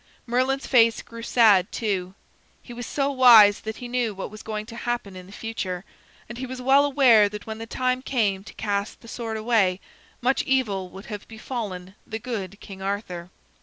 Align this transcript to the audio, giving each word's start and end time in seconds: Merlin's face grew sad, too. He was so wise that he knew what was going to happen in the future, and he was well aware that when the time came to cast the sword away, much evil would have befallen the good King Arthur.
Merlin's 0.25 0.65
face 0.65 1.03
grew 1.03 1.21
sad, 1.21 1.71
too. 1.71 2.15
He 2.63 2.73
was 2.73 2.87
so 2.87 3.11
wise 3.11 3.59
that 3.59 3.75
he 3.77 3.87
knew 3.87 4.15
what 4.15 4.31
was 4.31 4.41
going 4.41 4.65
to 4.65 4.75
happen 4.75 5.15
in 5.15 5.27
the 5.27 5.31
future, 5.31 5.85
and 6.27 6.39
he 6.39 6.47
was 6.47 6.59
well 6.59 6.85
aware 6.85 7.29
that 7.29 7.45
when 7.45 7.59
the 7.59 7.67
time 7.67 8.01
came 8.01 8.43
to 8.45 8.53
cast 8.55 9.01
the 9.01 9.07
sword 9.07 9.37
away, 9.37 9.79
much 10.19 10.41
evil 10.41 10.89
would 10.89 11.05
have 11.05 11.27
befallen 11.27 11.93
the 12.07 12.17
good 12.17 12.59
King 12.59 12.81
Arthur. 12.81 13.29